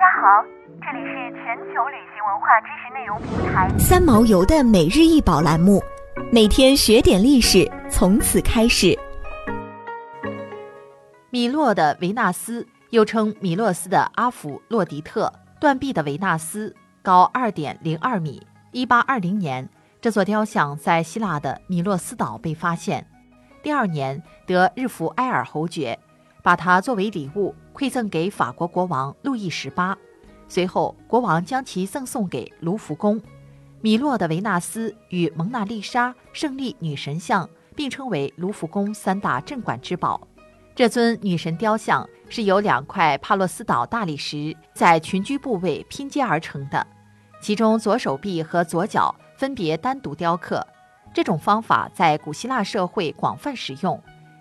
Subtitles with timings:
[0.00, 0.42] 家好，
[0.80, 5.78] 这里是全球旅行文化知识内容平台三毛游的每日一宝栏目，
[6.32, 8.98] 每天学点历史，从此开始。
[11.28, 18.42] 米洛的维纳斯，又称米洛斯的阿弗洛狄特，断臂的维纳斯，高二点零二米。
[18.72, 19.68] 一八二零年，
[20.00, 23.06] 这座雕像在希腊的米洛斯岛被发现，
[23.62, 25.98] 第二年得日弗埃尔侯爵。
[26.42, 29.96] 把它作为礼物馈赠给法国国王路易十八，
[30.48, 33.20] 随后国王将其赠送给卢浮宫。
[33.80, 40.20] 米洛的维纳斯与蒙娜丽莎、胜利女神像并称为卢浮宫三大镇馆之宝。
[40.74, 46.86] 这尊女神雕像是由两块帕洛斯岛大理石在群居部位拼接而成的，
[47.40, 50.66] 其中左手臂和左脚分别单独雕刻。
[51.12, 54.00] 这种方法在古希腊社会广泛使用。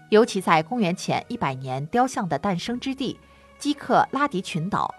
[0.09, 3.20] 尤其在公元前一百年雕像的诞生之地
[3.58, 4.94] 基克拉迪群岛，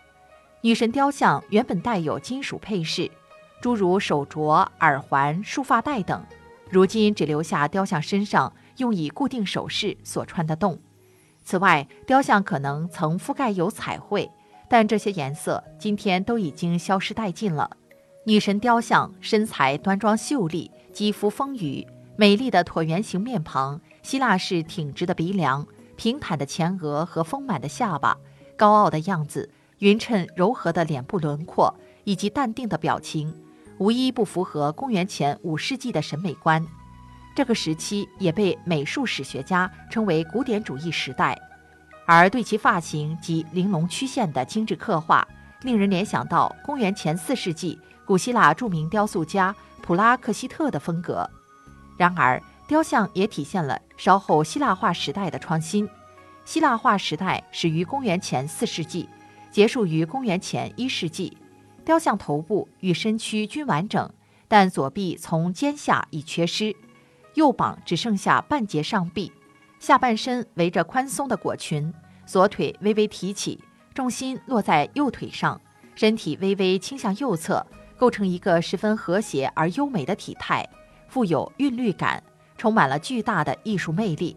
[0.61, 3.11] 女神雕像原本带有金属配饰，
[3.61, 6.25] 诸如手镯、耳环、束发带等，
[6.69, 10.79] 如今只留下雕像身上用以固定首饰所穿的洞。
[11.43, 14.31] 此外，雕像可能曾覆盖有彩绘，
[14.69, 17.71] 但这些颜色今天都已经消失殆尽了。
[18.25, 21.87] 女神雕像身材端庄秀丽，肌肤丰腴，
[22.21, 23.81] 美丽的椭圆形面庞。
[24.03, 28.15] 希腊式挺直的鼻梁、平坦的前额和丰满的下巴，
[28.59, 33.35] 高傲的样子，匀称柔和的脸部轮廓以及淡定的表情，
[33.79, 36.63] 无一不符合公元前五世纪的审美观。
[37.35, 41.39] 这个时期也被美术史学家称为古典主义时代。
[42.05, 45.27] 而对其发型及玲珑曲线的精致刻画，
[45.63, 51.27] 令人联想到公元前四世纪古希腊著名雕塑家普拉克西特的风格。
[52.01, 55.87] 然而，雕像也体现了稍后希腊化时代的创新。
[56.47, 59.07] 希腊化时代始于公元前四世纪，
[59.51, 61.37] 结束于公元前一世纪。
[61.85, 64.11] 雕像头部与身躯均完整，
[64.49, 66.75] 但左臂从肩下已缺失，
[67.35, 69.31] 右膀只剩下半截上臂，
[69.79, 71.93] 下半身围着宽松的裹裙，
[72.25, 73.63] 左腿微微提起，
[73.93, 75.61] 重心落在右腿上，
[75.95, 77.67] 身体微微倾向右侧，
[77.99, 80.67] 构成一个十分和谐而优美的体态，
[81.11, 82.23] 富有韵律感。
[82.57, 84.37] 充满了巨大的艺术魅力，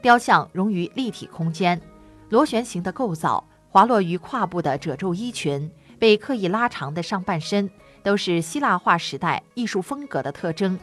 [0.00, 1.80] 雕像融于立体空间，
[2.28, 5.68] 螺旋形的构造，滑落于胯部的褶皱衣裙，
[5.98, 7.68] 被刻意拉长的上半身，
[8.04, 10.78] 都是希腊化时代艺术风格的特征。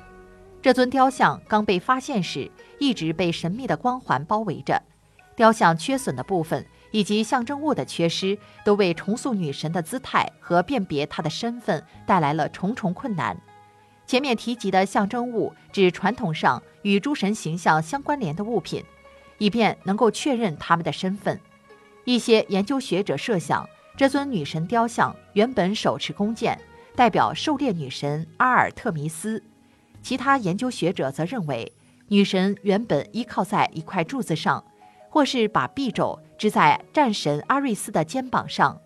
[0.61, 4.81] 这尊雕像刚被发现时，一直被神秘的光环包围着。
[5.37, 13.37] 雕像缺损的部分以及象征物的缺失，都为重塑女神的姿态和辨别她的身份带来了重重困难。
[14.05, 18.83] 前面提及的象征物指传统上与诸神形象相关联的物品，
[19.37, 21.39] 以便能够确认他们的身份。
[22.03, 26.59] 一些研究学者设想，这尊女神雕像原本手持弓箭，
[26.95, 29.41] 代表狩猎女神阿尔特弥斯；
[30.01, 31.71] 其他研究学者则认为，
[32.09, 34.63] 女神原本依靠在一块柱子上，
[35.09, 38.77] 或是把臂肘支在战神阿瑞斯的肩膀上。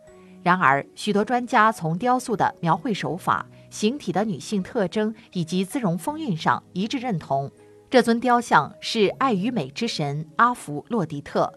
[0.44, 3.46] 然而，许多专家从雕塑的描绘手法。
[3.70, 7.52] 形体的女性特征以及姿容风韵上一致认同，
[7.90, 11.52] 这尊雕像是爱与美之神阿弗洛狄特。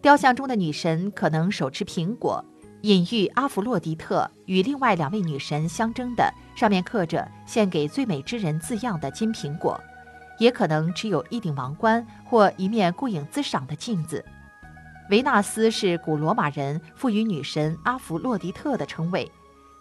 [0.00, 2.44] 雕像中的女神可能手持苹果，
[2.82, 9.80] 隐喻阿弗洛狄特与另外两位女神相争的上面刻着“献给最美之人”字样的金苹果，
[10.38, 14.24] 也可能持有一顶王冠或一面顾影自赏的镜子。
[15.10, 19.30] 维纳斯是古罗马人赋予女神阿弗洛狄特的称谓，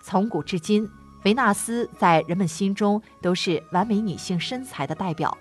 [0.04, 0.88] 从古至今。
[1.24, 5.38] 维纳斯在人们心中都是完美女性身材的代表。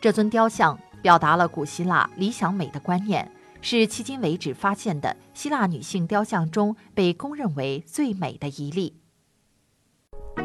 [0.00, 8.94] 这尊雕像表达了古希腊理想美的观念，是迄今为止发现的希腊女性雕像中被公认为最美的一例。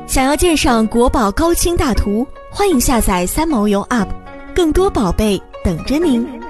[0.05, 4.07] 想要鉴赏国宝高清大图，欢迎下载三毛游 App，
[4.55, 6.46] 更多宝贝等着您。